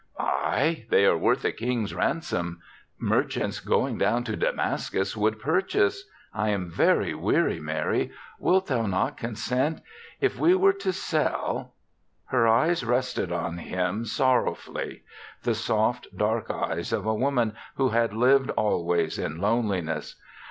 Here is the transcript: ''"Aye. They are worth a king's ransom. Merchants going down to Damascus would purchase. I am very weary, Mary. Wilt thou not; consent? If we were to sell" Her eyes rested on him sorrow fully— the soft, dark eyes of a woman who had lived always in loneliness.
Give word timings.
''"Aye. 0.47 0.87
They 0.89 1.05
are 1.05 1.15
worth 1.15 1.45
a 1.45 1.51
king's 1.51 1.93
ransom. 1.93 2.59
Merchants 2.97 3.59
going 3.59 3.99
down 3.99 4.23
to 4.23 4.35
Damascus 4.35 5.15
would 5.15 5.39
purchase. 5.39 6.05
I 6.33 6.49
am 6.49 6.71
very 6.71 7.13
weary, 7.13 7.59
Mary. 7.59 8.09
Wilt 8.39 8.65
thou 8.65 8.87
not; 8.87 9.15
consent? 9.15 9.79
If 10.19 10.39
we 10.39 10.55
were 10.55 10.73
to 10.73 10.91
sell" 10.91 11.75
Her 12.31 12.47
eyes 12.47 12.83
rested 12.83 13.31
on 13.31 13.59
him 13.59 14.05
sorrow 14.05 14.55
fully— 14.55 15.03
the 15.43 15.53
soft, 15.53 16.07
dark 16.17 16.49
eyes 16.49 16.91
of 16.91 17.05
a 17.05 17.13
woman 17.13 17.53
who 17.75 17.89
had 17.89 18.11
lived 18.11 18.49
always 18.57 19.19
in 19.19 19.37
loneliness. 19.39 20.15